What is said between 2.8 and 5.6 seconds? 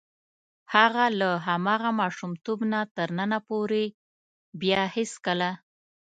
تر ننه پورې بیا هېڅکله.